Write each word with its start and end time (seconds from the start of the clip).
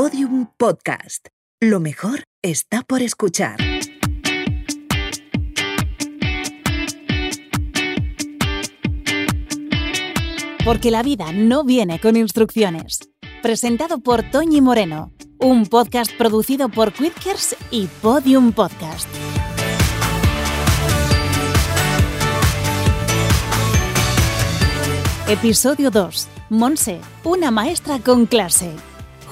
Podium 0.00 0.46
Podcast. 0.56 1.26
Lo 1.60 1.80
mejor 1.80 2.22
está 2.40 2.82
por 2.82 3.02
escuchar. 3.02 3.56
Porque 10.64 10.92
la 10.92 11.02
vida 11.02 11.32
no 11.32 11.64
viene 11.64 11.98
con 11.98 12.16
instrucciones. 12.16 13.10
Presentado 13.42 13.98
por 13.98 14.22
Toñi 14.22 14.60
Moreno, 14.60 15.10
un 15.40 15.66
podcast 15.66 16.16
producido 16.16 16.68
por 16.68 16.92
Quidkers 16.92 17.56
y 17.72 17.88
Podium 18.00 18.52
Podcast. 18.52 19.08
Episodio 25.26 25.90
2. 25.90 26.28
Monse, 26.50 27.00
una 27.24 27.50
maestra 27.50 27.98
con 27.98 28.26
clase. 28.26 28.76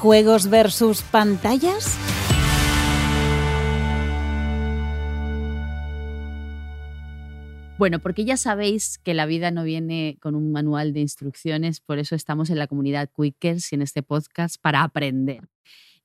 ¿Juegos 0.00 0.50
versus 0.50 1.00
pantallas? 1.00 1.96
Bueno, 7.78 7.98
porque 7.98 8.24
ya 8.26 8.36
sabéis 8.36 8.98
que 8.98 9.14
la 9.14 9.24
vida 9.24 9.50
no 9.50 9.64
viene 9.64 10.18
con 10.20 10.34
un 10.34 10.52
manual 10.52 10.92
de 10.92 11.00
instrucciones, 11.00 11.80
por 11.80 11.98
eso 11.98 12.14
estamos 12.14 12.50
en 12.50 12.58
la 12.58 12.66
comunidad 12.66 13.08
Quickers 13.14 13.72
y 13.72 13.76
en 13.76 13.82
este 13.82 14.02
podcast 14.02 14.60
para 14.60 14.82
aprender. 14.82 15.48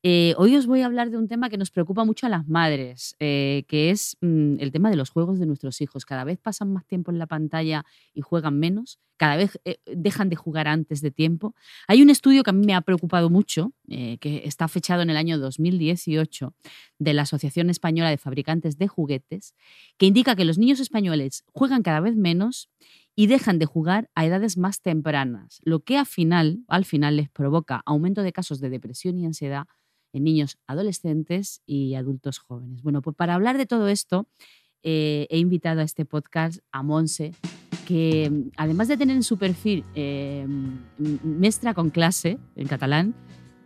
Eh, 0.03 0.33
hoy 0.37 0.55
os 0.55 0.65
voy 0.65 0.81
a 0.81 0.87
hablar 0.87 1.11
de 1.11 1.17
un 1.17 1.27
tema 1.27 1.51
que 1.51 1.59
nos 1.59 1.69
preocupa 1.69 2.03
mucho 2.05 2.25
a 2.25 2.29
las 2.29 2.47
madres, 2.47 3.15
eh, 3.19 3.65
que 3.67 3.91
es 3.91 4.17
mm, 4.21 4.55
el 4.59 4.71
tema 4.71 4.89
de 4.89 4.95
los 4.95 5.11
juegos 5.11 5.37
de 5.37 5.45
nuestros 5.45 5.79
hijos. 5.79 6.05
Cada 6.05 6.23
vez 6.23 6.39
pasan 6.39 6.73
más 6.73 6.87
tiempo 6.87 7.11
en 7.11 7.19
la 7.19 7.27
pantalla 7.27 7.85
y 8.15 8.21
juegan 8.21 8.57
menos, 8.57 8.99
cada 9.17 9.35
vez 9.35 9.59
eh, 9.63 9.77
dejan 9.85 10.29
de 10.29 10.35
jugar 10.35 10.67
antes 10.67 11.01
de 11.01 11.11
tiempo. 11.11 11.53
Hay 11.87 12.01
un 12.01 12.09
estudio 12.09 12.41
que 12.41 12.49
a 12.49 12.53
mí 12.53 12.65
me 12.65 12.73
ha 12.73 12.81
preocupado 12.81 13.29
mucho, 13.29 13.73
que 13.87 14.41
está 14.45 14.67
fechado 14.67 15.03
en 15.03 15.11
el 15.11 15.17
año 15.17 15.37
2018, 15.37 16.55
de 16.97 17.13
la 17.13 17.23
Asociación 17.23 17.69
Española 17.69 18.09
de 18.09 18.17
Fabricantes 18.17 18.77
de 18.79 18.87
Juguetes, 18.87 19.53
que 19.97 20.07
indica 20.07 20.35
que 20.35 20.45
los 20.45 20.57
niños 20.57 20.79
españoles 20.79 21.43
juegan 21.53 21.83
cada 21.83 21.99
vez 21.99 22.15
menos 22.15 22.69
y 23.15 23.27
dejan 23.27 23.59
de 23.59 23.65
jugar 23.65 24.09
a 24.15 24.25
edades 24.25 24.57
más 24.57 24.81
tempranas, 24.81 25.59
lo 25.63 25.81
que 25.81 25.97
al 25.97 26.05
final, 26.05 26.59
al 26.67 26.85
final 26.85 27.17
les 27.17 27.29
provoca 27.29 27.83
aumento 27.85 28.23
de 28.23 28.31
casos 28.31 28.59
de 28.61 28.69
depresión 28.69 29.19
y 29.19 29.25
ansiedad 29.25 29.67
en 30.13 30.23
niños 30.23 30.57
adolescentes 30.67 31.61
y 31.65 31.95
adultos 31.95 32.39
jóvenes. 32.39 32.81
Bueno, 32.81 33.01
pues 33.01 33.15
para 33.15 33.35
hablar 33.35 33.57
de 33.57 33.65
todo 33.65 33.87
esto, 33.87 34.27
eh, 34.83 35.27
he 35.29 35.37
invitado 35.37 35.81
a 35.81 35.83
este 35.83 36.05
podcast 36.05 36.59
a 36.71 36.83
Monse, 36.83 37.33
que 37.85 38.29
mm, 38.29 38.51
además 38.57 38.87
de 38.87 38.97
tener 38.97 39.15
en 39.15 39.23
su 39.23 39.37
perfil 39.37 39.83
eh, 39.95 40.47
maestra 41.23 41.73
con 41.73 41.89
clase 41.89 42.39
en 42.55 42.67
catalán, 42.67 43.13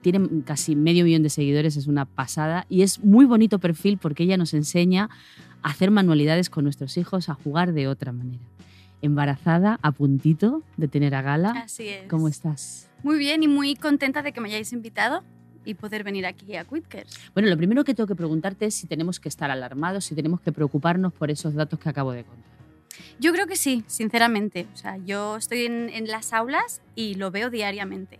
tiene 0.02 0.44
casi 0.44 0.76
medio 0.76 1.04
millón 1.04 1.24
de 1.24 1.30
seguidores, 1.30 1.78
es 1.78 1.88
una 1.88 2.06
pasada 2.06 2.68
y 2.70 2.84
es 2.84 3.04
muy 3.04 3.26
bonito 3.26 3.58
perfil 3.58 3.98
porque 3.98 4.24
ella 4.24 4.38
nos 4.38 4.54
enseña 4.54 5.10
a 5.64 5.70
hacer 5.70 5.90
manualidades 5.90 6.52
con 6.52 6.64
nuestros 6.64 6.98
hijos, 6.98 7.28
a 7.30 7.34
jugar 7.34 7.74
de 7.74 7.88
otra 7.88 8.12
manera. 8.12 8.44
Embarazada, 9.02 9.80
a 9.82 9.92
puntito 9.92 10.62
de 10.78 10.88
tener 10.88 11.16
a 11.16 11.22
Gala. 11.22 11.52
Así 11.52 11.88
es. 11.88 12.08
¿Cómo 12.08 12.28
estás? 12.28 12.90
Muy 13.02 13.18
bien 13.18 13.42
y 13.42 13.48
muy 13.48 13.76
contenta 13.76 14.22
de 14.22 14.32
que 14.32 14.42
me 14.42 14.50
hayáis 14.50 14.74
invitado 14.74 15.24
y 15.66 15.74
poder 15.74 16.04
venir 16.04 16.26
aquí 16.26 16.56
a 16.56 16.64
Quitkers. 16.64 17.20
Bueno, 17.34 17.50
lo 17.50 17.58
primero 17.58 17.84
que 17.84 17.94
tengo 17.94 18.08
que 18.08 18.16
preguntarte 18.16 18.68
es 18.68 18.76
si 18.76 18.88
tenemos 18.88 19.20
que 19.20 19.30
estar 19.30 19.52
alarmados, 19.52 20.06
si 20.06 20.16
tenemos 20.16 20.40
que 20.42 20.52
preocuparnos 20.52 21.14
por 21.14 21.32
esos 21.32 21.54
datos 21.54 21.80
que 21.80 21.90
acabo 21.90 22.12
de 22.12 22.24
contar. 22.24 22.56
Yo 23.20 23.34
creo 23.34 23.48
que 23.48 23.56
sí, 23.56 23.84
sinceramente. 23.88 24.68
O 24.74 24.78
sea, 24.78 24.98
yo 24.98 25.38
estoy 25.38 25.66
en, 25.66 25.90
en 25.90 26.08
las 26.08 26.34
aulas 26.34 26.82
y 26.96 27.16
lo 27.16 27.32
veo 27.32 27.50
diariamente. 27.50 28.20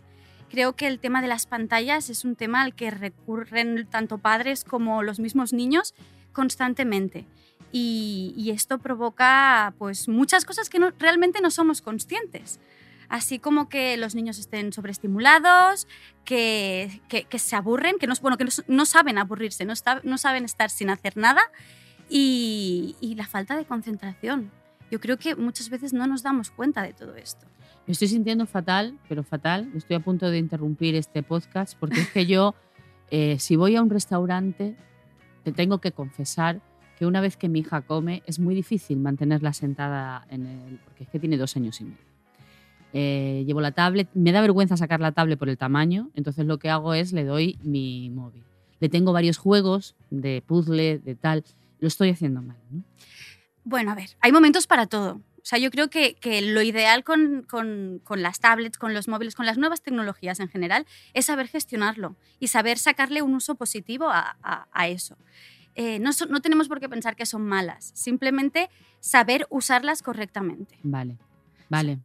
Creo 0.50 0.74
que 0.74 0.86
el 0.86 0.98
tema 0.98 1.22
de 1.22 1.28
las 1.28 1.46
pantallas 1.46 2.08
es 2.10 2.24
un 2.24 2.36
tema 2.36 2.62
al 2.62 2.74
que 2.74 2.90
recurren 2.90 3.86
tanto 3.90 4.18
padres 4.18 4.64
como 4.64 5.02
los 5.02 5.18
mismos 5.18 5.52
niños 5.52 5.94
constantemente. 6.32 7.24
Y, 7.72 8.32
y 8.36 8.50
esto 8.50 8.78
provoca 8.78 9.74
pues, 9.78 10.08
muchas 10.08 10.44
cosas 10.44 10.68
que 10.68 10.78
no, 10.78 10.92
realmente 10.98 11.40
no 11.40 11.50
somos 11.50 11.82
conscientes 11.82 12.60
así 13.08 13.38
como 13.38 13.68
que 13.68 13.96
los 13.96 14.14
niños 14.14 14.38
estén 14.38 14.72
sobreestimulados, 14.72 15.86
que, 16.24 17.00
que, 17.08 17.38
se 17.38 17.56
aburren, 17.56 17.98
que, 17.98 18.06
no, 18.06 18.14
bueno, 18.20 18.36
que 18.36 18.46
no, 18.66 18.86
saben 18.86 19.18
aburrirse, 19.18 19.64
no, 19.64 19.74
no, 20.02 20.18
saben 20.18 20.44
estar 20.44 20.70
sin 20.70 20.90
hacer 20.90 21.16
nada 21.16 21.42
y, 22.08 22.96
y, 23.00 23.14
la 23.14 23.26
falta 23.26 23.56
de 23.56 23.64
concentración. 23.64 24.50
Yo 24.90 25.00
creo 25.00 25.18
que 25.18 25.34
muchas 25.34 25.70
veces 25.70 25.92
no 25.92 26.06
nos 26.06 26.22
damos 26.22 26.50
cuenta 26.50 26.82
de 26.82 26.92
todo 26.92 27.16
esto. 27.16 27.46
Me 27.86 27.92
estoy 27.92 28.08
sintiendo 28.08 28.46
fatal, 28.46 28.98
pero 29.08 29.22
fatal. 29.22 29.70
Estoy 29.76 29.96
a 29.96 30.00
punto 30.00 30.28
de 30.30 30.38
interrumpir 30.38 30.96
este 30.96 31.22
podcast 31.22 31.78
porque 31.78 32.00
es 32.00 32.10
que 32.10 32.26
yo, 32.26 32.54
eh, 33.10 33.38
si 33.38 33.56
voy 33.56 33.76
a 33.76 33.82
un 33.82 33.90
restaurante, 33.90 34.76
te 35.44 35.52
tengo 35.52 35.80
que 35.80 35.92
confesar 35.92 36.60
que 36.98 37.06
una 37.06 37.20
vez 37.20 37.36
que 37.36 37.48
mi 37.48 37.60
hija 37.60 37.82
come 37.82 38.22
es 38.26 38.38
muy 38.40 38.54
difícil 38.54 38.98
mantenerla 38.98 39.52
sentada 39.52 40.26
en 40.30 40.46
el... 40.46 40.78
porque 40.78 41.04
es 41.04 41.10
que 41.10 41.20
tiene 41.20 41.36
dos 41.36 41.56
años 41.56 41.80
y 41.80 41.84
medio. 41.84 42.15
Eh, 42.98 43.44
llevo 43.46 43.60
la 43.60 43.72
tablet, 43.72 44.08
me 44.14 44.32
da 44.32 44.40
vergüenza 44.40 44.74
sacar 44.78 45.00
la 45.00 45.12
tablet 45.12 45.38
por 45.38 45.50
el 45.50 45.58
tamaño, 45.58 46.08
entonces 46.14 46.46
lo 46.46 46.58
que 46.58 46.70
hago 46.70 46.94
es 46.94 47.12
le 47.12 47.24
doy 47.24 47.58
mi 47.62 48.08
móvil. 48.08 48.42
Le 48.80 48.88
tengo 48.88 49.12
varios 49.12 49.36
juegos 49.36 49.94
de 50.08 50.42
puzzle, 50.46 50.98
de 51.00 51.14
tal, 51.14 51.44
lo 51.78 51.88
estoy 51.88 52.08
haciendo 52.08 52.40
mal. 52.40 52.56
Bueno, 53.64 53.90
a 53.90 53.94
ver, 53.94 54.16
hay 54.20 54.32
momentos 54.32 54.66
para 54.66 54.86
todo. 54.86 55.16
O 55.16 55.42
sea, 55.42 55.58
yo 55.58 55.70
creo 55.70 55.90
que, 55.90 56.14
que 56.14 56.40
lo 56.40 56.62
ideal 56.62 57.04
con, 57.04 57.42
con, 57.42 58.00
con, 58.02 58.22
las 58.22 58.40
tablets, 58.40 58.78
con 58.78 58.94
los 58.94 59.08
móviles, 59.08 59.34
con 59.34 59.44
las 59.44 59.58
nuevas 59.58 59.82
tecnologías 59.82 60.40
en 60.40 60.48
general, 60.48 60.86
es 61.12 61.26
saber 61.26 61.48
gestionarlo 61.48 62.16
y 62.40 62.48
saber 62.48 62.78
sacarle 62.78 63.20
un 63.20 63.34
uso 63.34 63.56
positivo 63.56 64.08
a, 64.08 64.38
a, 64.42 64.68
a 64.72 64.88
eso. 64.88 65.18
Eh, 65.74 65.98
no, 65.98 66.12
no 66.30 66.40
tenemos 66.40 66.66
por 66.66 66.80
qué 66.80 66.88
pensar 66.88 67.14
que 67.14 67.26
son 67.26 67.46
malas, 67.46 67.92
simplemente 67.94 68.70
saber 69.00 69.46
usarlas 69.50 70.02
correctamente. 70.02 70.78
Vale, 70.82 71.18
vale. 71.68 72.00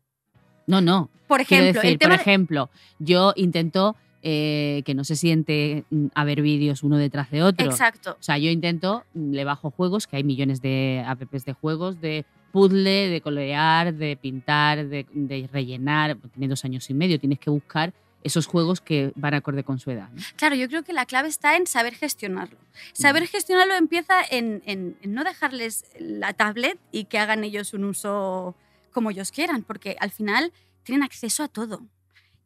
No, 0.72 0.80
no. 0.80 1.09
Por 1.28 1.42
ejemplo, 1.42 1.82
por 2.00 2.12
ejemplo 2.12 2.70
yo 3.00 3.34
intento 3.36 3.96
eh, 4.24 4.84
que 4.86 4.94
no 4.94 5.04
se 5.04 5.16
siente 5.16 5.84
mm, 5.90 6.08
a 6.14 6.24
ver 6.24 6.42
vídeos 6.42 6.84
uno 6.84 6.98
detrás 6.98 7.30
de 7.32 7.44
otro. 7.44 7.66
Exacto. 7.70 8.12
O 8.12 8.24
sea, 8.24 8.38
yo 8.38 8.50
intento, 8.50 9.04
mm, 9.14 9.32
le 9.34 9.44
bajo 9.44 9.72
juegos, 9.72 10.08
que 10.08 10.18
hay 10.18 10.24
millones 10.24 10.62
de 10.62 11.04
apps 11.06 11.44
de 11.44 11.54
juegos, 11.54 12.00
de 12.00 12.24
puzzle, 12.52 13.09
de 13.09 13.20
colorear, 13.22 13.94
de 13.94 14.16
pintar, 14.16 14.88
de, 14.88 15.50
rellenar. 15.52 16.18
Tiene 16.34 16.48
dos 16.48 16.64
años 16.64 16.90
y 16.90 16.94
medio, 16.94 17.20
tienes 17.20 17.40
que 17.40 17.50
buscar 17.50 17.94
esos 18.24 18.46
juegos 18.46 18.80
que 18.80 19.12
van 19.16 19.34
acorde 19.34 19.64
con 19.64 19.80
su 19.80 19.90
edad. 19.90 20.09
Claro, 20.36 20.56
yo 20.56 20.68
creo 20.68 20.84
que 20.84 20.94
la 20.94 21.06
clave 21.06 21.28
está 21.28 21.58
en 21.58 21.66
saber 21.66 21.96
gestionarlo. 21.96 22.59
Saber 22.94 23.26
gestionarlo 23.28 23.74
empieza 23.74 24.22
en, 24.30 24.62
en, 24.66 24.96
no 25.03 25.24
dejarles 25.24 25.86
la 26.00 26.34
tablet 26.34 26.78
y 26.92 27.06
que 27.06 27.18
hagan 27.18 27.44
ellos 27.44 27.74
un 27.74 27.86
uso 27.86 28.56
como 28.91 29.12
ellos 29.12 29.31
quieran, 29.31 29.63
porque 29.63 29.96
al 30.00 30.12
final 30.12 30.53
tienen 30.84 31.03
acceso 31.03 31.44
a 31.44 31.47
todo. 31.47 31.88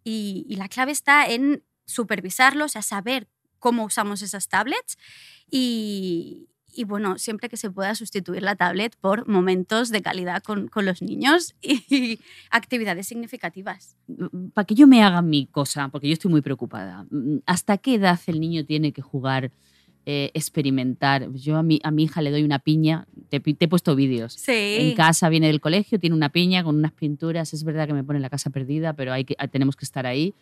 Y, 0.04 0.56
la 0.56 0.70
clave 0.70 0.92
está 0.92 1.28
en 1.28 1.64
supervisarlos, 1.86 2.76
a 2.76 2.82
saber 2.82 3.28
cómo 3.60 3.84
usamos 3.84 4.22
esas 4.22 4.48
tablets 4.48 4.98
y, 5.50 6.48
bueno, 6.86 7.18
siempre 7.18 7.50
que 7.50 7.58
se 7.58 7.72
pueda 7.72 7.96
sustituir 7.96 8.44
la 8.44 8.56
tablet 8.56 8.96
por 8.98 9.28
momentos 9.28 9.90
de 9.90 10.02
calidad 10.02 10.44
con, 10.44 10.68
con 10.68 10.86
los 10.86 11.02
niños 11.02 11.56
y 11.62 12.20
actividades 12.52 13.08
significativas. 13.08 13.98
Para 14.54 14.66
que 14.66 14.76
yo 14.76 14.86
me 14.86 15.04
haga 15.04 15.22
mi 15.22 15.48
cosa, 15.48 15.90
porque 15.90 16.08
yo 16.08 16.14
estoy 16.14 16.30
muy 16.30 16.42
preocupada, 16.42 17.08
¿hasta 17.46 17.78
qué 17.78 17.96
edad 17.96 18.20
el 18.28 18.40
niño 18.40 18.66
tiene 18.66 18.94
que 18.94 19.02
jugar 19.02 19.52
eh, 20.08 20.30
experimentar. 20.36 21.32
Yo 21.34 21.58
a 21.58 21.64
mi, 21.64 21.80
a 21.84 21.90
mi 21.90 22.04
hija 22.04 22.22
le 22.22 22.30
doy 22.30 22.44
una 22.44 22.60
piña, 22.60 23.08
te, 23.30 23.42
he 23.44 23.68
puesto 23.68 23.96
vídeos. 23.96 24.34
Sí. 24.34 24.78
En 24.80 24.96
casa 24.96 25.30
viene 25.30 25.48
del 25.48 25.60
colegio, 25.60 26.00
tiene 26.00 26.16
una 26.16 26.30
piña 26.30 26.64
con 26.64 26.76
unas 26.76 26.92
pinturas. 26.92 27.54
Es 27.54 27.64
verdad 27.64 27.88
que 27.88 27.94
me 27.94 28.04
pone 28.04 28.20
la 28.20 28.30
casa 28.30 28.52
perdida, 28.52 28.94
pero 28.94 29.14
hay 29.14 29.26
que, 29.26 29.36
tenemos 29.52 29.76
que 29.76 29.86
estar 29.86 30.06
ahí. 30.06 30.36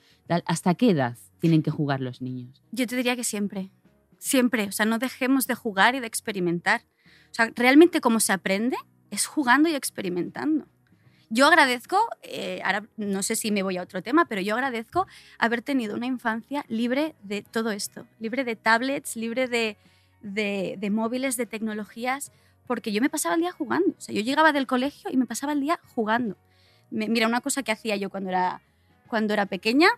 ¿Hasta 0.45 0.75
qué 0.75 0.89
edad 0.89 1.17
tienen 1.39 1.63
que 1.63 1.71
jugar 1.71 2.01
los 2.01 2.21
niños? 2.21 2.61
Yo 2.71 2.85
te 2.87 2.95
diría 2.97 3.15
que 3.15 3.23
siempre. 3.23 3.71
Siempre. 4.17 4.65
O 4.67 4.71
sea, 4.71 4.85
no 4.85 4.99
dejemos 4.99 5.47
de 5.47 5.55
jugar 5.55 5.95
y 5.95 6.01
de 6.01 6.07
experimentar. 6.07 6.81
O 7.31 7.33
sea, 7.33 7.51
realmente 7.55 8.01
cómo 8.01 8.19
se 8.19 8.33
aprende 8.33 8.75
es 9.11 9.27
jugando 9.27 9.69
y 9.69 9.75
experimentando. 9.75 10.67
Yo 11.33 11.47
agradezco, 11.47 11.97
eh, 12.21 12.61
ahora 12.63 12.85
no 12.95 13.23
sé 13.23 13.35
si 13.35 13.49
me 13.49 13.63
voy 13.63 13.77
a 13.77 13.81
otro 13.81 14.03
tema, 14.03 14.25
pero 14.25 14.39
yo 14.39 14.53
agradezco 14.53 15.07
haber 15.39 15.63
tenido 15.63 15.95
una 15.95 16.05
infancia 16.05 16.63
libre 16.67 17.15
de 17.23 17.41
todo 17.41 17.71
esto, 17.71 18.05
libre 18.19 18.43
de 18.43 18.55
tablets, 18.55 19.15
libre 19.15 19.47
de, 19.47 19.75
de, 20.21 20.89
móviles, 20.91 21.35
de 21.35 21.47
tecnologías, 21.47 22.31
porque 22.67 22.91
yo 22.91 23.01
me 23.01 23.09
pasaba 23.09 23.33
el 23.33 23.41
día 23.41 23.51
jugando. 23.51 23.95
O 23.97 24.01
sea, 24.01 24.13
yo 24.13 24.21
llegaba 24.21 24.51
del 24.51 24.67
colegio 24.67 25.09
y 25.09 25.17
me 25.17 25.25
pasaba 25.25 25.53
el 25.53 25.61
día 25.61 25.79
jugando. 25.95 26.37
mira, 26.91 27.25
una 27.27 27.41
cosa 27.41 27.63
que 27.63 27.71
hacía 27.71 27.95
yo 27.95 28.11
cuando 28.11 28.29
era, 28.29 28.61
cuando 29.07 29.33
era 29.33 29.47
pequeña, 29.47 29.89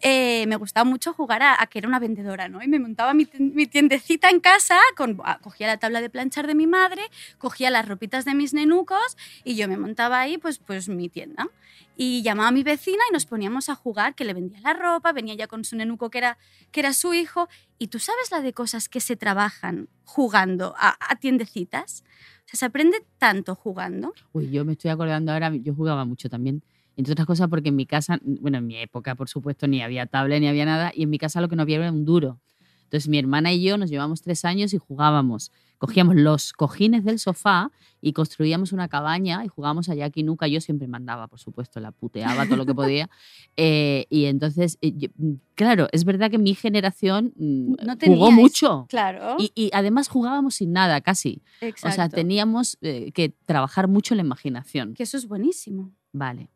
eh, 0.00 0.46
me 0.46 0.56
gustaba 0.56 0.88
mucho 0.88 1.12
jugar 1.12 1.42
a, 1.42 1.66
que 1.66 1.78
era 1.78 1.88
una 1.88 1.98
vendedora, 1.98 2.48
¿no? 2.48 2.62
Y 2.62 2.68
me 2.68 2.78
montaba 2.78 3.14
mi, 3.14 3.26
tiendecita 3.26 4.30
en 4.30 4.40
casa, 4.40 4.78
con, 4.96 5.20
ah, 5.24 5.38
cogía 5.42 5.66
la 5.66 5.78
tabla 5.78 6.00
de 6.00 6.08
planchar 6.08 6.46
de 6.46 6.54
mi 6.54 6.66
madre, 6.66 7.02
cogía 7.38 7.70
las 7.70 7.86
ropitas 7.88 8.24
de 8.24 8.34
mis 8.34 8.54
nenucos 8.54 9.16
y 9.44 9.56
yo 9.56 9.68
me 9.68 9.76
montaba 9.76 10.20
ahí, 10.20 10.38
pues, 10.38 10.58
pues 10.58 10.88
mi 10.88 11.08
tienda. 11.08 11.48
Y 11.96 12.22
llamaba 12.22 12.50
a 12.50 12.52
mi 12.52 12.62
vecina 12.62 13.02
y 13.10 13.12
nos 13.12 13.26
poníamos 13.26 13.68
a 13.68 13.74
jugar, 13.74 14.14
que 14.14 14.24
le 14.24 14.34
vendía 14.34 14.60
la 14.60 14.72
ropa, 14.72 15.12
venía 15.12 15.34
ya 15.34 15.48
con 15.48 15.64
su 15.64 15.74
nenuco 15.74 16.10
que 16.10 16.18
era, 16.18 16.38
que 16.70 16.78
era 16.78 16.92
su 16.92 17.12
hijo. 17.12 17.48
Y 17.78 17.88
tú 17.88 17.98
sabes 17.98 18.30
la 18.30 18.40
de 18.40 18.52
cosas 18.52 18.88
que 18.88 19.00
se 19.00 19.16
trabajan 19.16 19.88
jugando 20.04 20.74
a, 20.78 20.96
a 21.00 21.16
tiendecitas. 21.16 22.04
O 22.44 22.48
sea, 22.50 22.58
se 22.58 22.64
aprende 22.66 23.04
tanto 23.18 23.56
jugando. 23.56 24.14
Uy, 24.32 24.48
yo 24.50 24.64
me 24.64 24.72
estoy 24.72 24.92
acordando 24.92 25.32
ahora, 25.32 25.52
yo 25.56 25.74
jugaba 25.74 26.04
mucho 26.04 26.28
también 26.28 26.62
entre 26.98 27.12
otras 27.12 27.26
cosas 27.26 27.48
porque 27.48 27.68
en 27.68 27.76
mi 27.76 27.86
casa, 27.86 28.18
bueno, 28.22 28.58
en 28.58 28.66
mi 28.66 28.76
época, 28.76 29.14
por 29.14 29.28
supuesto, 29.28 29.68
ni 29.68 29.82
había 29.82 30.06
tablet 30.06 30.40
ni 30.40 30.48
había 30.48 30.64
nada, 30.64 30.90
y 30.92 31.04
en 31.04 31.10
mi 31.10 31.18
casa 31.18 31.40
lo 31.40 31.48
que 31.48 31.54
no 31.54 31.62
había 31.62 31.76
era 31.76 31.92
un 31.92 32.04
duro. 32.04 32.40
Entonces 32.82 33.08
mi 33.08 33.18
hermana 33.18 33.52
y 33.52 33.62
yo 33.62 33.78
nos 33.78 33.88
llevamos 33.88 34.20
tres 34.22 34.44
años 34.44 34.74
y 34.74 34.78
jugábamos. 34.78 35.52
Cogíamos 35.76 36.16
los 36.16 36.52
cojines 36.52 37.04
del 37.04 37.20
sofá 37.20 37.70
y 38.00 38.14
construíamos 38.14 38.72
una 38.72 38.88
cabaña 38.88 39.44
y 39.44 39.48
jugábamos 39.48 39.88
a 39.88 39.94
Jack 39.94 40.16
y 40.16 40.24
Nuca. 40.24 40.48
Yo 40.48 40.60
siempre 40.60 40.88
mandaba, 40.88 41.28
por 41.28 41.38
supuesto, 41.38 41.78
la 41.78 41.92
puteaba 41.92 42.46
todo 42.46 42.56
lo 42.56 42.66
que 42.66 42.74
podía. 42.74 43.08
Eh, 43.60 44.06
y 44.08 44.26
entonces, 44.26 44.78
eh, 44.82 45.10
mm, 45.16 45.32
claro, 45.56 45.88
es 45.90 46.04
verdad 46.04 46.30
que 46.30 46.38
mi 46.38 46.54
generación 46.54 47.32
mm, 47.36 47.74
no 47.84 47.96
jugó 48.00 48.30
mucho. 48.30 48.86
Claro. 48.88 49.36
Y, 49.38 49.70
además 49.72 50.06
jugábamos 50.06 50.54
sin 50.56 50.72
nada, 50.72 51.00
casi. 51.00 51.42
Exacto. 51.60 51.88
O 51.88 51.92
sea, 51.92 52.08
teníamos 52.08 52.78
eh, 52.82 53.10
que 53.10 53.30
trabajar 53.46 53.88
mucho 53.88 54.14
la 54.14 54.20
imaginación. 54.20 54.94
Que 54.94 55.02
eso 55.02 55.16
es 55.16 55.26
buenísimo. 55.26 55.90
Vale. 56.12 56.50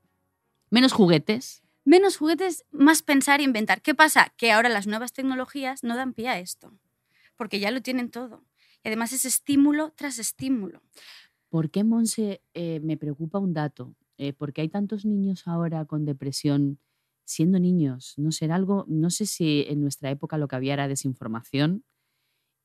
Menos 0.72 0.94
juguetes. 0.94 1.62
Menos 1.84 2.16
juguetes, 2.16 2.64
más 2.70 3.02
pensar 3.02 3.40
e 3.40 3.42
inventar. 3.42 3.82
¿Qué 3.82 3.94
pasa? 3.94 4.32
Que 4.38 4.52
ahora 4.52 4.70
las 4.70 4.86
nuevas 4.86 5.12
tecnologías 5.12 5.84
no 5.84 5.96
dan 5.96 6.14
pie 6.14 6.28
a 6.28 6.38
esto, 6.38 6.72
porque 7.36 7.60
ya 7.60 7.70
lo 7.70 7.82
tienen 7.82 8.10
todo. 8.10 8.42
Y 8.82 8.88
además 8.88 9.12
es 9.12 9.26
estímulo 9.26 9.92
tras 9.94 10.18
estímulo. 10.18 10.80
¿Por 11.50 11.70
qué, 11.70 11.84
Monse, 11.84 12.40
eh, 12.54 12.80
me 12.80 12.96
preocupa 12.96 13.38
un 13.38 13.52
dato? 13.52 13.94
Eh, 14.16 14.32
porque 14.32 14.62
hay 14.62 14.70
tantos 14.70 15.04
niños 15.04 15.46
ahora 15.46 15.84
con 15.84 16.06
depresión 16.06 16.78
siendo 17.26 17.60
niños. 17.60 18.14
No 18.16 18.32
sé, 18.32 18.46
algo, 18.50 18.86
no 18.88 19.10
sé 19.10 19.26
si 19.26 19.66
en 19.68 19.82
nuestra 19.82 20.10
época 20.10 20.38
lo 20.38 20.48
que 20.48 20.56
había 20.56 20.72
era 20.72 20.88
desinformación 20.88 21.84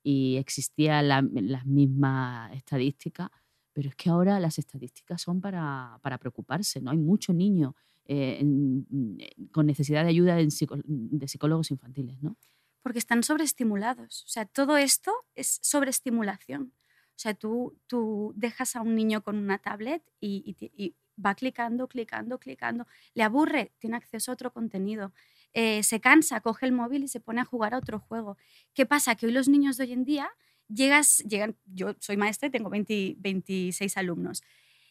y 0.01 0.37
existía 0.37 1.01
la, 1.01 1.21
la 1.33 1.61
misma 1.65 2.51
estadística, 2.53 3.33
pero 3.73 3.89
es 3.89 3.95
que 3.95 4.09
ahora 4.09 4.39
las 4.39 4.59
estadísticas 4.59 5.21
son 5.21 5.41
para, 5.41 5.99
para 6.01 6.17
preocuparse, 6.17 6.79
¿no? 6.79 6.91
Hay 6.91 6.97
mucho 6.97 7.33
niño 7.33 7.75
eh, 8.07 8.41
mm, 8.43 9.19
eh, 9.19 9.35
con 9.51 9.65
necesidad 9.65 10.03
de 10.03 10.09
ayuda 10.09 10.35
de, 10.35 10.49
psicólogos 10.49 11.71
infantiles, 11.71 12.21
¿no? 12.21 12.37
Porque 12.81 12.99
están 12.99 13.23
sobreestimulados. 13.23 14.23
O 14.23 14.27
sea, 14.29 14.45
todo 14.45 14.77
esto 14.77 15.13
es 15.35 15.59
sobreestimulación. 15.61 16.73
O 17.09 17.19
sea, 17.19 17.33
tú, 17.33 17.77
tú 17.87 18.33
dejas 18.35 18.75
a 18.75 18.81
un 18.81 18.95
niño 18.95 19.23
con 19.23 19.37
una 19.37 19.57
tablet 19.57 20.03
y, 20.21 20.95
va 21.23 21.33
clicando, 21.35 21.87
clicando, 21.87 22.39
clicando. 22.39 22.85
Le 23.13 23.23
aburre, 23.23 23.73
tiene 23.79 23.97
acceso 23.97 24.31
a 24.31 24.35
otro 24.35 24.53
contenido. 24.53 25.13
Eh, 25.53 25.81
se 25.83 25.99
cansa, 25.99 26.39
coge 26.41 26.67
el 26.67 26.71
móvil 26.71 27.03
y 27.03 27.07
se 27.07 27.19
pone 27.19 27.41
a 27.41 27.45
jugar 27.45 27.73
a 27.73 27.79
otro 27.79 27.99
juego. 27.99 28.37
¿Qué 28.73 28.85
pasa? 28.85 29.15
Que 29.15 29.25
hoy 29.25 29.31
los 29.31 29.49
niños 29.49 29.77
de 29.77 29.85
hoy 29.85 29.93
en 29.93 30.05
día 30.05 30.29
llegas, 30.69 31.17
llegan, 31.19 31.57
yo 31.65 31.95
soy 31.99 32.17
maestra 32.17 32.47
y 32.47 32.51
tengo 32.51 32.69
26 32.69 33.97
alumnos 33.97 34.43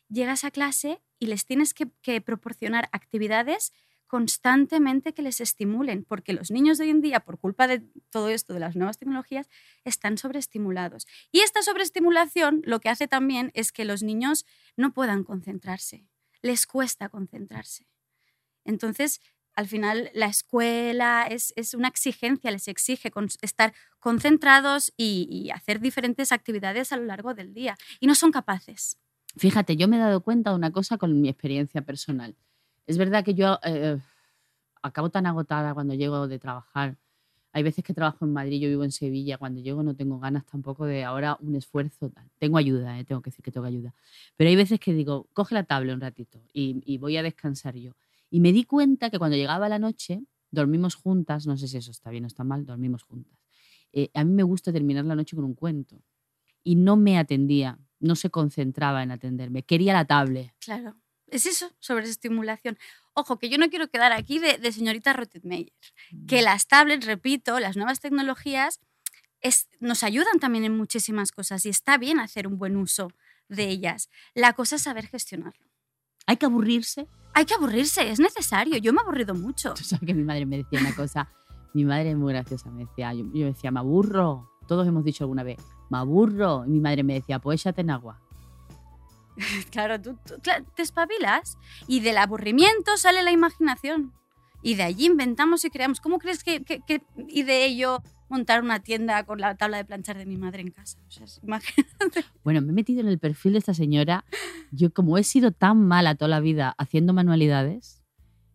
llegas 0.08 0.44
a 0.44 0.50
clase 0.50 1.00
y 1.18 1.26
les 1.26 1.44
tienes 1.44 1.74
que, 1.74 2.20
proporcionar 2.20 2.88
actividades 2.92 3.72
constantemente 4.06 5.12
que 5.12 5.22
les 5.22 5.40
estimulen, 5.40 6.04
porque 6.04 6.32
los 6.32 6.50
niños 6.50 6.78
de 6.78 6.84
hoy 6.84 6.90
en 6.90 7.00
día, 7.00 7.20
por 7.20 7.38
culpa 7.38 7.66
de 7.66 7.80
todo 8.10 8.28
esto, 8.28 8.54
de 8.54 8.60
las 8.60 8.76
nuevas 8.76 8.98
tecnologías, 8.98 9.48
están 9.84 10.16
sobreestimulados. 10.16 11.06
Y 11.32 11.40
esta 11.40 11.62
sobreestimulación 11.62 12.62
lo 12.64 12.78
que 12.80 12.88
hace 12.88 13.08
también 13.08 13.50
es 13.54 13.72
que 13.72 13.84
los 13.84 14.02
niños 14.04 14.46
no 14.76 14.92
puedan 14.92 15.24
concentrarse, 15.24 16.06
les 16.40 16.66
cuesta 16.66 17.08
concentrarse. 17.08 17.88
Entonces, 18.64 19.20
al 19.54 19.66
final, 19.66 20.10
la 20.12 20.26
escuela 20.26 21.26
es, 21.28 21.52
una 21.74 21.88
exigencia, 21.88 22.50
les 22.50 22.68
exige 22.68 23.10
estar 23.40 23.72
concentrados 23.98 24.92
y 24.96 25.50
hacer 25.52 25.80
diferentes 25.80 26.30
actividades 26.30 26.92
a 26.92 26.96
lo 26.96 27.04
largo 27.04 27.34
del 27.34 27.54
día, 27.54 27.76
y 27.98 28.06
no 28.06 28.14
son 28.14 28.30
capaces. 28.30 28.98
Fíjate, 29.36 29.76
yo 29.76 29.86
me 29.86 29.96
he 29.96 30.00
dado 30.00 30.22
cuenta 30.22 30.50
de 30.50 30.56
una 30.56 30.72
cosa 30.72 30.96
con 30.96 31.20
mi 31.20 31.28
experiencia 31.28 31.82
personal. 31.82 32.34
Es 32.86 32.96
verdad 32.96 33.22
que 33.22 33.34
yo 33.34 33.58
eh, 33.64 33.98
acabo 34.82 35.10
tan 35.10 35.26
agotada 35.26 35.74
cuando 35.74 35.94
llego 35.94 36.26
de 36.26 36.38
trabajar. 36.38 36.96
Hay 37.52 37.62
veces 37.62 37.84
que 37.84 37.92
trabajo 37.92 38.24
en 38.24 38.32
Madrid, 38.32 38.60
yo 38.60 38.68
vivo 38.68 38.84
en 38.84 38.92
Sevilla. 38.92 39.36
Cuando 39.36 39.60
llego 39.60 39.82
no 39.82 39.94
tengo 39.94 40.18
ganas 40.18 40.46
tampoco 40.46 40.86
de 40.86 41.04
ahora 41.04 41.36
un 41.40 41.54
esfuerzo. 41.54 42.12
Tengo 42.38 42.56
ayuda, 42.56 42.98
eh, 42.98 43.04
tengo 43.04 43.20
que 43.20 43.30
decir 43.30 43.44
que 43.44 43.50
tengo 43.52 43.66
ayuda. 43.66 43.94
Pero 44.36 44.48
hay 44.48 44.56
veces 44.56 44.80
que 44.80 44.94
digo, 44.94 45.28
coge 45.34 45.54
la 45.54 45.64
tabla 45.64 45.92
un 45.92 46.00
ratito 46.00 46.40
y, 46.52 46.96
voy 46.98 47.18
a 47.18 47.22
descansar 47.22 47.76
yo. 47.76 47.92
Y 48.30 48.40
me 48.40 48.52
di 48.52 48.64
cuenta 48.64 49.10
que 49.10 49.18
cuando 49.18 49.36
llegaba 49.36 49.68
la 49.68 49.78
noche, 49.78 50.22
dormimos 50.50 50.94
juntas, 50.94 51.46
no 51.46 51.58
sé 51.58 51.68
si 51.68 51.76
eso 51.76 51.90
está 51.90 52.10
bien 52.10 52.24
o 52.24 52.26
está 52.26 52.42
mal, 52.42 52.64
dormimos 52.64 53.02
juntas. 53.02 53.38
Eh, 53.92 54.10
a 54.14 54.24
mí 54.24 54.32
me 54.32 54.42
gusta 54.44 54.72
terminar 54.72 55.04
la 55.04 55.14
noche 55.14 55.36
con 55.36 55.44
un 55.44 55.54
cuento. 55.54 56.00
Y 56.62 56.76
no 56.76 56.96
me 56.96 57.18
atendía 57.18 57.78
no 58.00 58.16
se 58.16 58.30
concentraba 58.30 59.02
en 59.02 59.10
atenderme, 59.10 59.62
quería 59.62 59.92
la 59.92 60.04
tablet. 60.04 60.52
Claro, 60.60 60.96
es 61.28 61.46
eso, 61.46 61.70
sobre 61.80 62.08
estimulación. 62.08 62.78
Ojo, 63.14 63.38
que 63.38 63.48
yo 63.48 63.58
no 63.58 63.68
quiero 63.68 63.88
quedar 63.88 64.12
aquí 64.12 64.38
de, 64.38 64.72
señorita 64.72 65.12
Rottenmeier, 65.12 65.72
que 66.28 66.42
las 66.42 66.66
tablets, 66.66 67.06
repito, 67.06 67.58
las 67.60 67.76
nuevas 67.76 68.00
tecnologías 68.00 68.80
nos 69.80 70.02
ayudan 70.02 70.38
también 70.40 70.64
en 70.64 70.76
muchísimas 70.76 71.32
cosas 71.32 71.64
y 71.66 71.68
está 71.68 71.98
bien 71.98 72.18
hacer 72.18 72.46
un 72.46 72.58
buen 72.58 72.76
uso 72.76 73.12
de 73.48 73.68
ellas. 73.68 74.10
La 74.34 74.52
cosa 74.54 74.76
es 74.76 74.82
saber 74.82 75.06
gestionarlo. 75.06 75.66
¿Hay 76.26 76.36
que 76.36 76.46
aburrirse? 76.46 77.06
Hay 77.32 77.44
que 77.44 77.54
aburrirse, 77.54 78.10
es 78.10 78.18
necesario. 78.18 78.76
Yo 78.78 78.92
me 78.92 78.98
he 78.98 79.02
aburrido 79.02 79.34
mucho. 79.34 79.74
Tú 79.74 79.84
sabes 79.84 80.06
que 80.06 80.14
mi 80.14 80.24
madre 80.24 80.46
me 80.46 80.58
decía 80.58 80.80
una 80.80 80.94
cosa, 80.94 81.30
mi 81.74 81.84
madre 81.84 82.10
es 82.10 82.16
muy 82.16 82.32
graciosa, 82.32 82.70
me 82.70 82.86
decía, 82.86 83.12
yo, 83.14 83.24
yo 83.32 83.46
decía, 83.46 83.70
me 83.70 83.80
aburro. 83.80 84.50
Todos 84.66 84.88
hemos 84.88 85.04
dicho 85.04 85.22
alguna 85.22 85.44
vez, 85.44 85.58
me 85.90 85.98
aburro. 85.98 86.64
Y 86.66 86.70
mi 86.70 86.80
madre 86.80 87.02
me 87.02 87.14
decía, 87.14 87.38
pues 87.38 87.60
échate 87.60 87.82
en 87.82 87.90
agua. 87.90 88.20
claro, 89.70 90.00
tú, 90.00 90.18
te 90.74 90.82
espabilas 90.82 91.58
y 91.86 92.00
del 92.00 92.18
aburrimiento 92.18 92.96
sale 92.96 93.22
la 93.22 93.32
imaginación. 93.32 94.12
Y 94.62 94.74
de 94.74 94.82
allí 94.82 95.06
inventamos 95.06 95.64
y 95.64 95.70
creamos. 95.70 96.00
¿Cómo 96.00 96.18
crees 96.18 96.42
que, 96.42 96.64
y 97.28 97.42
de 97.42 97.66
ello 97.66 98.02
montar 98.28 98.62
una 98.62 98.80
tienda 98.80 99.22
con 99.24 99.40
la 99.40 99.54
tabla 99.54 99.76
de 99.76 99.84
planchar 99.84 100.18
de 100.18 100.26
mi 100.26 100.36
madre 100.36 100.62
en 100.62 100.70
casa? 100.70 100.98
O 101.06 101.10
sea, 101.10 101.26
imagínate. 101.42 102.24
Bueno, 102.42 102.60
me 102.62 102.70
he 102.70 102.72
metido 102.72 103.00
en 103.00 103.08
el 103.08 103.18
perfil 103.18 103.52
de 103.52 103.58
esta 103.58 103.74
señora. 103.74 104.24
Yo 104.72 104.92
como 104.92 105.18
he 105.18 105.24
sido 105.24 105.52
tan 105.52 105.86
mala 105.86 106.14
toda 106.14 106.28
la 106.28 106.40
vida 106.40 106.74
haciendo 106.78 107.12
manualidades, 107.12 108.02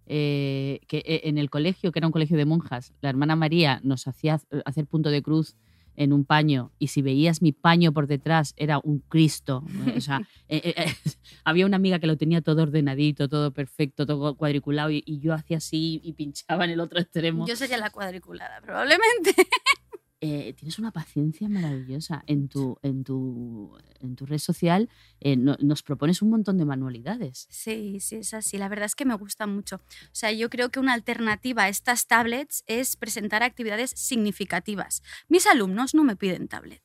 eh, 0.07 0.81
que 0.87 0.97
eh, 1.05 1.21
en 1.25 1.37
el 1.37 1.49
colegio, 1.49 1.91
que 1.91 1.99
era 1.99 2.07
un 2.07 2.11
colegio 2.11 2.35
de 2.35 2.45
monjas, 2.45 2.93
la 3.01 3.09
hermana 3.09 3.37
María 3.37 3.79
nos 3.83 4.07
hacía 4.07 4.41
hacer 4.65 4.87
punto 4.87 5.09
de 5.09 5.21
cruz 5.21 5.55
en 5.95 6.13
un 6.13 6.25
paño 6.25 6.71
y 6.79 6.87
si 6.87 7.01
veías 7.01 7.41
mi 7.41 7.51
paño 7.51 7.91
por 7.91 8.07
detrás 8.07 8.53
era 8.57 8.79
un 8.83 8.99
Cristo. 8.99 9.63
O 9.95 10.01
sea, 10.01 10.21
eh, 10.49 10.61
eh, 10.63 10.73
eh, 10.77 10.93
había 11.43 11.65
una 11.65 11.77
amiga 11.77 11.99
que 11.99 12.07
lo 12.07 12.17
tenía 12.17 12.41
todo 12.41 12.63
ordenadito, 12.63 13.27
todo 13.27 13.51
perfecto, 13.51 14.05
todo 14.05 14.35
cuadriculado 14.35 14.91
y, 14.91 15.03
y, 15.05 15.19
yo 15.19 15.33
hacía 15.33 15.57
así 15.57 16.01
y 16.03 16.13
pinchaba 16.13 16.65
en 16.65 16.71
el 16.71 16.79
otro 16.79 16.99
extremo. 16.99 17.45
Yo 17.47 17.55
sería 17.55 17.77
la 17.77 17.89
cuadriculada, 17.89 18.61
probablemente. 18.61 19.35
Eh, 20.23 20.53
tienes 20.53 20.77
una 20.77 20.91
paciencia 20.91 21.49
maravillosa. 21.49 22.23
En 22.27 22.47
tu, 22.47 22.77
en 22.83 23.03
tu, 23.03 23.75
en 23.99 24.15
tu 24.15 24.27
red 24.27 24.37
social 24.37 24.87
eh, 25.19 25.35
nos 25.35 25.81
propones 25.81 26.21
un 26.21 26.29
montón 26.29 26.59
de 26.59 26.65
manualidades. 26.65 27.47
Sí, 27.49 27.99
sí, 27.99 28.17
es 28.17 28.35
así. 28.35 28.59
La 28.59 28.69
verdad 28.69 28.85
es 28.85 28.93
que 28.93 29.05
me 29.05 29.15
gusta 29.15 29.47
mucho. 29.47 29.77
O 29.77 30.13
sea, 30.13 30.31
yo 30.31 30.51
creo 30.51 30.69
que 30.69 30.79
una 30.79 30.93
alternativa 30.93 31.63
a 31.63 31.69
estas 31.69 32.05
tablets 32.05 32.63
es 32.67 32.97
presentar 32.97 33.41
actividades 33.41 33.93
significativas. 33.95 35.01
Mis 35.27 35.47
alumnos 35.47 35.95
no 35.95 36.03
me 36.03 36.15
piden 36.15 36.47
tablet. 36.47 36.83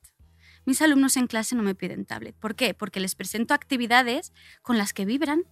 Mis 0.65 0.81
alumnos 0.81 1.15
en 1.15 1.27
clase 1.27 1.55
no 1.55 1.61
me 1.61 1.75
piden 1.75 2.05
tablet. 2.05 2.35
¿Por 2.35 2.55
qué? 2.55 2.73
Porque 2.73 2.99
les 2.99 3.13
presento 3.13 3.53
actividades 3.53 4.33
con 4.63 4.79
las 4.79 4.93
que 4.93 5.05
vibran. 5.05 5.43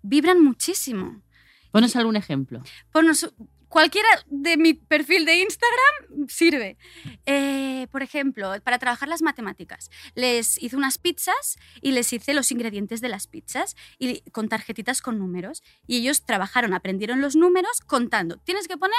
Vibran 0.00 0.42
muchísimo. 0.42 1.22
Ponos 1.70 1.94
algún 1.96 2.16
ejemplo. 2.16 2.62
Ponos, 2.92 3.32
cualquiera 3.70 4.08
de 4.26 4.56
mi 4.56 4.74
perfil 4.74 5.24
de 5.24 5.36
Instagram 5.36 6.28
sirve. 6.28 6.76
Eh, 7.24 7.86
por 7.90 8.02
ejemplo, 8.02 8.52
para 8.62 8.78
trabajar 8.78 9.08
las 9.08 9.22
matemáticas, 9.22 9.90
les 10.14 10.62
hice 10.62 10.76
unas 10.76 10.98
pizzas 10.98 11.56
y 11.80 11.92
les 11.92 12.12
hice 12.12 12.34
los 12.34 12.50
ingredientes 12.52 13.00
de 13.00 13.08
las 13.08 13.28
pizzas 13.28 13.76
y 13.98 14.20
con 14.32 14.48
tarjetitas 14.48 15.00
con 15.00 15.18
números. 15.18 15.62
Y 15.86 15.98
ellos 15.98 16.24
trabajaron, 16.26 16.74
aprendieron 16.74 17.20
los 17.22 17.36
números 17.36 17.80
contando. 17.86 18.36
Tienes 18.38 18.68
que 18.68 18.76
poner 18.76 18.98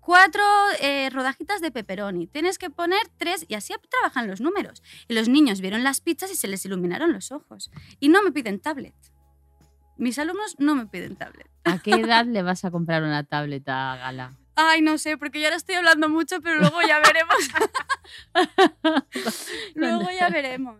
cuatro 0.00 0.42
eh, 0.80 1.10
rodajitas 1.10 1.60
de 1.60 1.72
pepperoni, 1.72 2.28
tienes 2.28 2.58
que 2.58 2.70
poner 2.70 3.02
tres 3.18 3.44
y 3.48 3.54
así 3.54 3.74
trabajan 3.90 4.28
los 4.28 4.40
números. 4.40 4.82
Y 5.08 5.14
los 5.14 5.28
niños 5.28 5.60
vieron 5.60 5.82
las 5.82 6.00
pizzas 6.00 6.30
y 6.30 6.36
se 6.36 6.48
les 6.48 6.64
iluminaron 6.64 7.12
los 7.12 7.32
ojos. 7.32 7.70
Y 7.98 8.08
no 8.08 8.22
me 8.22 8.30
piden 8.30 8.60
tablet. 8.60 8.94
Mis 9.96 10.18
alumnos 10.18 10.56
no 10.58 10.74
me 10.74 10.86
piden 10.86 11.16
tablet. 11.16 11.48
¿A 11.64 11.78
qué 11.78 11.90
edad 12.00 12.24
le 12.26 12.42
vas 12.42 12.64
a 12.64 12.70
comprar 12.70 13.02
una 13.02 13.24
tablet 13.24 13.68
a 13.68 13.96
Gala? 13.96 14.32
Ay, 14.54 14.82
no 14.82 14.98
sé, 14.98 15.16
porque 15.16 15.40
yo 15.40 15.46
ahora 15.46 15.56
estoy 15.56 15.76
hablando 15.76 16.08
mucho, 16.10 16.40
pero 16.42 16.56
luego 16.56 16.80
ya 16.86 17.00
veremos. 17.00 17.36
luego 19.74 20.10
ya 20.10 20.28
veremos. 20.28 20.76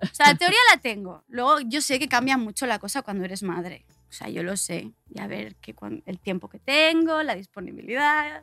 O 0.00 0.06
sea, 0.10 0.32
la 0.32 0.34
teoría 0.34 0.58
la 0.74 0.80
tengo. 0.80 1.22
Luego 1.28 1.60
yo 1.60 1.80
sé 1.80 2.00
que 2.00 2.08
cambia 2.08 2.36
mucho 2.36 2.66
la 2.66 2.80
cosa 2.80 3.02
cuando 3.02 3.24
eres 3.24 3.44
madre. 3.44 3.84
O 4.08 4.12
sea, 4.12 4.28
yo 4.28 4.42
lo 4.42 4.56
sé. 4.56 4.92
Y 5.08 5.20
a 5.20 5.28
ver 5.28 5.54
que 5.56 5.74
el 6.04 6.18
tiempo 6.18 6.48
que 6.48 6.58
tengo, 6.58 7.22
la 7.22 7.36
disponibilidad. 7.36 8.42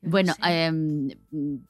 Bueno, 0.00 0.34
em, 0.44 1.08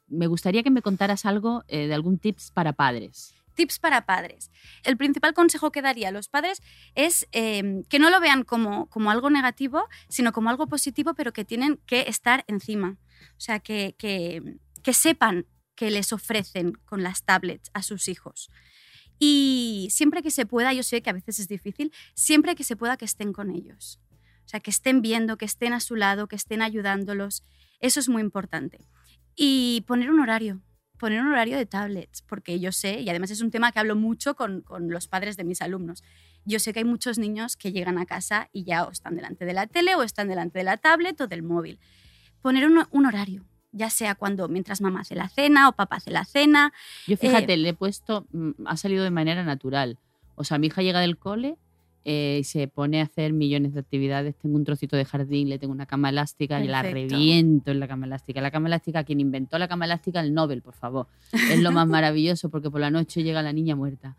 me 0.08 0.26
gustaría 0.26 0.62
que 0.62 0.70
me 0.70 0.82
contaras 0.82 1.24
algo 1.24 1.64
eh, 1.66 1.86
de 1.86 1.94
algún 1.94 2.18
tips 2.18 2.50
para 2.50 2.74
padres. 2.74 3.34
Tips 3.58 3.80
para 3.80 4.06
padres. 4.06 4.52
El 4.84 4.96
principal 4.96 5.34
consejo 5.34 5.72
que 5.72 5.82
daría 5.82 6.10
a 6.10 6.12
los 6.12 6.28
padres 6.28 6.62
es 6.94 7.26
em, 7.32 7.82
que 7.82 7.98
no 7.98 8.08
lo 8.08 8.20
vean 8.20 8.44
como, 8.44 8.86
como 8.88 9.10
algo 9.10 9.30
negativo, 9.30 9.88
sino 10.08 10.30
como 10.30 10.48
algo 10.48 10.68
positivo, 10.68 11.14
pero 11.14 11.32
que 11.32 11.44
tienen 11.44 11.80
que 11.84 12.02
estar 12.02 12.44
encima. 12.46 12.98
O 13.32 13.40
sea, 13.40 13.58
que, 13.58 13.96
que, 13.98 14.58
que 14.84 14.92
sepan 14.92 15.44
que 15.74 15.90
les 15.90 16.12
ofrecen 16.12 16.74
con 16.84 17.02
las 17.02 17.24
tablets 17.24 17.72
a 17.74 17.82
sus 17.82 18.06
hijos. 18.06 18.48
Y 19.18 19.88
siempre 19.90 20.22
que 20.22 20.30
se 20.30 20.46
pueda, 20.46 20.72
yo 20.72 20.84
sé 20.84 21.02
que 21.02 21.10
a 21.10 21.14
veces 21.14 21.40
es 21.40 21.48
difícil, 21.48 21.92
siempre 22.14 22.54
que 22.54 22.62
se 22.62 22.76
pueda 22.76 22.96
que 22.96 23.06
estén 23.06 23.32
con 23.32 23.50
ellos. 23.50 23.98
O 24.46 24.48
sea, 24.48 24.60
que 24.60 24.70
estén 24.70 25.02
viendo, 25.02 25.36
que 25.36 25.46
estén 25.46 25.72
a 25.72 25.80
su 25.80 25.96
lado, 25.96 26.28
que 26.28 26.36
estén 26.36 26.62
ayudándolos. 26.62 27.42
Eso 27.80 27.98
es 27.98 28.08
muy 28.08 28.22
importante. 28.22 28.86
Y 29.34 29.82
poner 29.88 30.10
un 30.12 30.20
horario, 30.20 30.62
poner 30.98 31.20
un 31.20 31.28
horario 31.28 31.56
de 31.56 31.66
tablets, 31.66 32.22
porque 32.22 32.60
yo 32.60 32.72
sé, 32.72 33.00
y 33.00 33.08
además 33.08 33.30
es 33.30 33.40
un 33.40 33.50
tema 33.50 33.72
que 33.72 33.78
hablo 33.78 33.96
mucho 33.96 34.34
con, 34.34 34.64
los 34.88 35.08
padres 35.08 35.36
de 35.36 35.44
mis 35.44 35.62
alumnos, 35.62 36.02
yo 36.44 36.58
sé 36.58 36.72
que 36.72 36.80
hay 36.80 36.84
muchos 36.84 37.18
niños 37.18 37.56
que 37.56 37.72
llegan 37.72 37.98
a 37.98 38.06
casa 38.06 38.48
y 38.52 38.64
ya 38.64 38.84
o 38.84 38.90
están 38.90 39.16
delante 39.16 39.44
de 39.44 39.52
la 39.52 39.66
tele 39.66 39.94
o 39.94 40.02
están 40.02 40.28
delante 40.28 40.58
de 40.58 40.64
la 40.64 40.76
tablet 40.76 41.20
o 41.20 41.26
del 41.26 41.42
móvil. 41.42 41.78
Poner 42.40 42.66
un, 42.66 43.06
horario, 43.06 43.44
ya 43.72 43.90
sea 43.90 44.14
cuando 44.14 44.48
mientras 44.48 44.80
mamá 44.80 45.00
hace 45.00 45.14
la 45.14 45.28
cena 45.28 45.68
o 45.68 45.72
papá 45.72 45.96
hace 45.96 46.10
la 46.10 46.24
cena. 46.24 46.72
Yo 47.06 47.16
fíjate, 47.16 47.54
eh, 47.54 47.56
le 47.56 47.70
he 47.70 47.74
puesto, 47.74 48.26
mm, 48.32 48.66
ha 48.66 48.76
salido 48.76 49.04
de 49.04 49.10
manera 49.10 49.44
natural. 49.44 49.98
O 50.36 50.44
sea, 50.44 50.58
mi 50.58 50.68
hija 50.68 50.82
llega 50.82 51.00
del 51.00 51.18
cole 51.18 51.58
eh, 52.04 52.40
se 52.44 52.68
pone 52.68 53.00
a 53.00 53.04
hacer 53.04 53.32
millones 53.32 53.74
de 53.74 53.80
actividades. 53.80 54.34
Tengo 54.36 54.56
un 54.56 54.64
trocito 54.64 54.96
de 54.96 55.04
jardín, 55.04 55.48
le 55.48 55.58
tengo 55.58 55.72
una 55.72 55.86
cama 55.86 56.10
elástica 56.10 56.62
y 56.62 56.68
la 56.68 56.82
reviento 56.82 57.70
en 57.70 57.80
la 57.80 57.88
cama 57.88 58.06
elástica. 58.06 58.40
La 58.40 58.50
cama 58.50 58.68
elástica, 58.68 59.04
quien 59.04 59.20
inventó 59.20 59.58
la 59.58 59.68
cama 59.68 59.84
elástica, 59.84 60.20
el 60.20 60.32
Nobel, 60.32 60.62
por 60.62 60.74
favor. 60.74 61.06
Es 61.32 61.60
lo 61.60 61.72
más 61.72 61.86
maravilloso 61.88 62.48
porque 62.50 62.70
por 62.70 62.80
la 62.80 62.90
noche 62.90 63.22
llega 63.22 63.42
la 63.42 63.52
niña 63.52 63.76
muerta. 63.76 64.16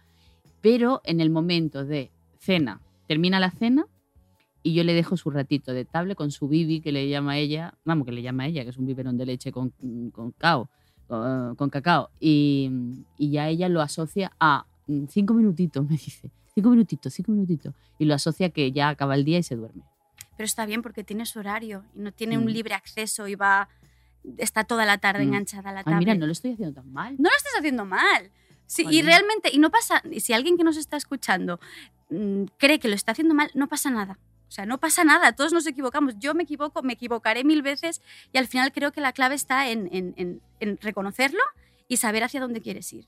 Pero 0.61 1.01
en 1.03 1.19
el 1.19 1.29
momento 1.29 1.85
de 1.85 2.11
cena, 2.37 2.81
termina 3.07 3.39
la 3.39 3.49
cena 3.49 3.85
y 4.61 4.73
yo 4.73 4.83
le 4.83 4.93
dejo 4.93 5.15
su 5.17 5.31
ratito 5.31 5.73
de 5.73 5.85
tablet 5.85 6.17
con 6.17 6.31
su 6.31 6.47
bibi 6.47 6.81
que 6.81 6.91
le 6.91 7.07
llama 7.07 7.37
ella, 7.37 7.73
vamos, 7.85 8.05
que 8.05 8.11
le 8.11 8.21
llama 8.21 8.45
ella, 8.45 8.63
que 8.63 8.69
es 8.69 8.77
un 8.77 8.85
biberón 8.85 9.17
de 9.17 9.25
leche 9.25 9.51
con, 9.51 9.73
con, 10.11 10.31
cao, 10.33 10.69
con, 11.07 11.69
cacao. 11.69 12.09
Y, 12.19 12.69
y 13.17 13.31
ya 13.31 13.47
ella 13.47 13.69
lo 13.69 13.81
asocia 13.81 14.33
a 14.39 14.65
mm, 14.87 15.05
cinco 15.07 15.33
minutitos, 15.33 15.83
me 15.89 15.91
dice 15.91 16.29
cinco 16.59 16.69
minutitos, 16.71 17.13
cinco 17.13 17.31
minutitos. 17.31 17.73
Y 17.97 18.05
lo 18.05 18.13
asocia 18.13 18.49
que 18.49 18.71
ya 18.71 18.89
acaba 18.89 19.15
el 19.15 19.23
día 19.23 19.39
y 19.39 19.43
se 19.43 19.55
duerme. 19.55 19.83
Pero 20.37 20.45
está 20.45 20.65
bien 20.65 20.81
porque 20.81 21.03
tiene 21.03 21.25
su 21.25 21.39
horario 21.39 21.85
y 21.95 21.99
no 21.99 22.11
tiene 22.11 22.37
un 22.37 22.45
mm. 22.45 22.49
libre 22.49 22.73
acceso 22.73 23.27
y 23.27 23.35
va, 23.35 23.69
está 24.37 24.63
toda 24.63 24.85
la 24.85 24.97
tarde 24.97 25.23
mm. 25.23 25.27
enganchada 25.27 25.69
a 25.69 25.73
la 25.73 25.83
tablet. 25.83 25.99
mira, 25.99 26.15
no 26.15 26.25
lo 26.25 26.31
estoy 26.31 26.53
haciendo 26.53 26.81
tan 26.81 26.91
mal. 26.91 27.15
No 27.17 27.29
lo 27.29 27.35
estás 27.35 27.53
haciendo 27.57 27.85
mal. 27.85 28.31
Sí, 28.65 28.85
y 28.89 29.01
realmente, 29.01 29.49
y 29.51 29.57
no 29.57 29.71
pasa, 29.71 30.03
si 30.19 30.33
alguien 30.33 30.55
que 30.55 30.63
nos 30.63 30.77
está 30.77 30.95
escuchando 30.95 31.59
mm, 32.09 32.43
cree 32.57 32.79
que 32.79 32.87
lo 32.87 32.93
está 32.93 33.13
haciendo 33.13 33.33
mal, 33.33 33.49
no 33.55 33.67
pasa 33.67 33.89
nada. 33.89 34.19
O 34.47 34.51
sea, 34.51 34.65
no 34.65 34.79
pasa 34.79 35.03
nada, 35.03 35.33
todos 35.33 35.53
nos 35.53 35.65
equivocamos. 35.65 36.15
Yo 36.19 36.33
me 36.33 36.43
equivoco, 36.43 36.83
me 36.83 36.93
equivocaré 36.93 37.43
mil 37.43 37.61
veces 37.61 38.01
y 38.31 38.37
al 38.37 38.47
final 38.47 38.71
creo 38.71 38.91
que 38.91 39.01
la 39.01 39.13
clave 39.13 39.35
está 39.35 39.69
en, 39.69 39.89
en, 39.91 40.41
en 40.59 40.77
reconocerlo 40.81 41.41
y 41.87 41.97
saber 41.97 42.23
hacia 42.23 42.39
dónde 42.39 42.61
quieres 42.61 42.91
ir. 42.93 43.07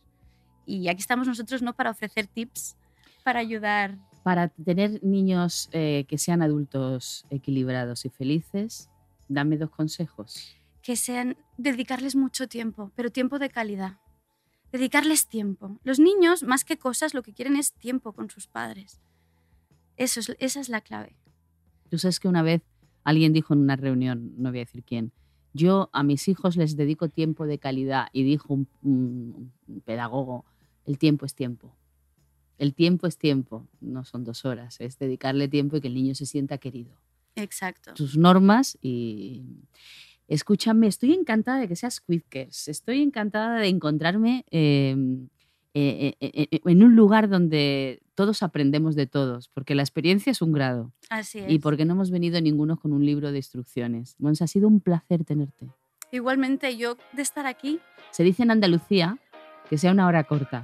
Y 0.66 0.88
aquí 0.88 1.02
estamos 1.02 1.28
nosotros 1.28 1.62
no 1.62 1.74
para 1.74 1.92
ofrecer 1.92 2.28
tips 2.28 2.76
para 3.22 3.40
ayudar. 3.40 3.98
Para 4.24 4.50
tener 4.50 5.04
niños 5.04 5.70
eh, 5.72 6.06
que 6.08 6.18
sean 6.18 6.42
adultos 6.42 7.26
equilibrados 7.30 8.06
y 8.06 8.10
felices, 8.10 8.90
dame 9.28 9.58
dos 9.58 9.72
consejos. 9.72 10.56
Que 10.82 10.96
sean, 10.96 11.38
dedicarles 11.58 12.16
mucho 12.16 12.48
tiempo, 12.48 12.92
pero 12.96 13.12
tiempo 13.12 13.40
de 13.40 13.50
calidad. 13.50 13.98
Dedicarles 14.72 15.28
tiempo. 15.28 15.80
Los 15.84 16.00
niños, 16.00 16.44
más 16.44 16.64
que 16.64 16.78
cosas, 16.78 17.14
lo 17.14 17.24
que 17.24 17.34
quieren 17.34 17.56
es 17.56 17.74
tiempo 17.74 18.14
con 18.14 18.30
sus 18.30 18.48
padres. 18.48 19.02
Eso 19.98 20.20
es, 20.20 20.36
esa 20.40 20.60
es 20.60 20.70
la 20.70 20.82
clave. 20.82 21.16
Tú 21.90 21.98
sabes 21.98 22.20
que 22.20 22.28
una 22.28 22.42
vez 22.42 22.62
alguien 23.04 23.34
dijo 23.34 23.54
en 23.54 23.62
una 23.62 23.76
reunión, 23.76 24.34
no 24.38 24.50
voy 24.50 24.60
a 24.60 24.66
decir 24.66 24.84
quién, 24.84 25.12
yo 25.54 25.90
a 25.92 26.04
mis 26.04 26.28
hijos 26.28 26.56
les 26.56 26.78
dedico 26.78 27.10
tiempo 27.10 27.46
de 27.46 27.58
calidad 27.58 28.08
y 28.14 28.24
dijo 28.24 28.54
un 28.54 29.52
pedagogo, 29.84 30.46
el 30.86 30.98
tiempo 30.98 31.26
es 31.26 31.36
tiempo 31.36 31.76
el 32.62 32.76
tiempo 32.76 33.08
es 33.08 33.18
tiempo, 33.18 33.68
no 33.82 34.06
son 34.06 34.24
dos 34.24 34.46
horas, 34.46 34.80
es 34.80 35.00
dedicarle 35.00 35.48
tiempo 35.48 35.78
y 35.78 35.82
que 35.82 35.88
el 35.88 35.96
niño 35.96 36.14
se 36.14 36.28
sienta 36.28 36.60
querido. 36.60 36.92
Exacto. 37.36 37.96
Sus 37.96 38.18
normas 38.18 38.78
y... 38.82 39.44
Escúchame, 40.28 40.88
estoy 40.88 41.12
encantada 41.14 41.60
de 41.60 41.68
que 41.68 41.76
seas 41.76 42.00
Quidkers, 42.00 42.70
estoy 42.70 43.02
encantada 43.02 43.60
de 43.60 43.68
encontrarme 43.68 44.46
em, 44.50 45.28
eh, 45.74 46.14
eh, 46.22 46.48
eh, 46.52 46.62
en 46.64 46.84
un 46.84 46.96
lugar 46.96 47.28
donde 47.28 48.02
todos 48.16 48.42
aprendemos 48.42 48.96
de 48.96 49.08
todos, 49.08 49.50
porque 49.50 49.76
la 49.76 49.82
experiencia 49.82 50.32
es 50.32 50.42
un 50.42 50.54
grado. 50.54 50.94
Así 51.10 51.40
es. 51.40 51.52
Y 51.52 51.60
porque 51.60 51.84
no 51.84 51.96
hemos 51.96 52.12
venido 52.12 52.40
ninguno 52.40 52.78
con 52.78 52.94
un 52.94 53.06
libro 53.06 53.32
de 53.32 53.40
instrucciones. 53.40 54.16
Mons, 54.20 54.42
ha 54.42 54.48
sido 54.48 54.70
un 54.70 54.80
placer 54.80 55.26
tenerte. 55.26 55.68
Igualmente, 56.14 56.78
yo 56.78 56.96
de 57.12 57.24
estar 57.24 57.46
aquí. 57.46 57.80
Se 58.12 58.24
dice 58.24 58.44
en 58.44 58.52
Andalucía 58.52 59.18
que 59.70 59.78
sea 59.78 59.92
una 59.92 60.08
hora 60.08 60.24
corta. 60.24 60.64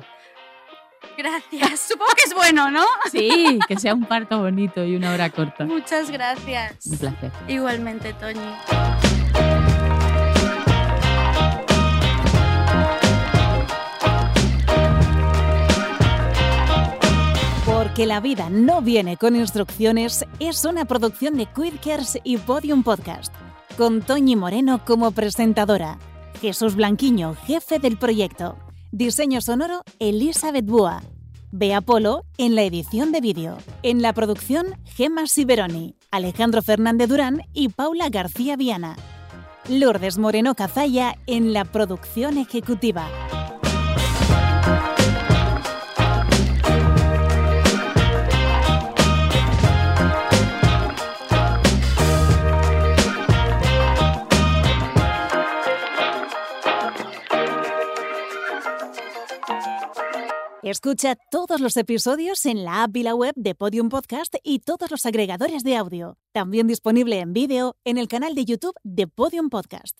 Gracias. 1.18 1.80
Supongo 1.80 2.12
que 2.16 2.30
es 2.30 2.36
bueno, 2.36 2.70
¿no? 2.70 2.86
Sí, 3.12 3.60
que 3.68 3.78
sea 3.80 3.94
un 3.94 4.06
parto 4.06 4.40
bonito 4.40 4.84
y 4.86 4.96
una 4.96 5.12
hora 5.12 5.30
corta. 5.30 5.66
Muchas 5.66 6.12
gracias. 6.12 6.86
Un 6.86 6.98
placer. 6.98 7.32
Igualmente, 7.48 8.14
Toñi. 8.14 8.40
Porque 17.66 18.06
la 18.06 18.20
vida 18.20 18.50
no 18.50 18.82
viene 18.82 19.18
con 19.18 19.36
instrucciones 19.36 20.26
es 20.40 20.66
una 20.66 20.86
producción 20.86 21.36
de 21.36 21.48
Quidkers 21.48 22.18
y 22.24 22.38
Podium 22.38 22.84
Podcast, 22.84 23.34
con 23.78 24.02
Toñi 24.02 24.36
Moreno 24.36 24.84
como 24.86 25.12
presentadora, 25.12 25.98
Jesús 26.42 26.76
Blanquiño, 26.76 27.36
jefe 27.46 27.80
del 27.80 27.98
proyecto, 27.98 28.58
Diseño 28.92 29.42
sonoro 29.42 29.82
Elizabeth 30.00 30.66
Bua. 30.66 31.04
Bea 31.52 31.82
Polo 31.82 32.24
en 32.38 32.56
la 32.56 32.64
edición 32.64 33.12
de 33.12 33.20
vídeo. 33.20 33.58
En 33.84 34.02
la 34.02 34.14
producción 34.14 34.76
Gemma 34.86 35.28
Siberoni, 35.28 35.96
Alejandro 36.10 36.62
Fernández 36.62 37.10
Durán 37.10 37.42
y 37.54 37.68
Paula 37.68 38.08
García 38.10 38.56
Viana. 38.56 38.96
Lourdes 39.68 40.18
Moreno 40.18 40.56
Cazalla 40.56 41.18
en 41.28 41.52
la 41.52 41.66
producción 41.66 42.38
ejecutiva. 42.38 43.10
Escucha 60.70 61.16
todos 61.32 61.62
los 61.62 61.78
episodios 61.78 62.46
en 62.46 62.66
la 62.66 62.84
app 62.84 62.98
y 62.98 63.04
la 63.04 63.16
web 63.16 63.34
de 63.38 63.56
Podium 63.56 63.88
Podcast 63.88 64.36
y 64.44 64.60
todos 64.60 64.92
los 64.92 65.06
agregadores 65.06 65.64
de 65.64 65.78
audio. 65.78 66.18
También 66.34 66.68
disponible 66.68 67.22
en 67.22 67.32
vídeo 67.32 67.78
en 67.86 67.98
el 67.98 68.10
canal 68.10 68.36
de 68.36 68.44
YouTube 68.44 68.76
de 68.84 69.08
Podium 69.08 69.50
Podcast. 69.50 69.96